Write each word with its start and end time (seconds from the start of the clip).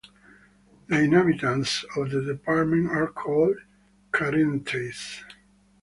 The 0.87 0.99
inhabitants 1.03 1.85
of 1.95 2.09
the 2.09 2.23
department 2.23 2.87
are 2.89 3.05
called 3.05 3.57
"Charentais". 4.11 5.19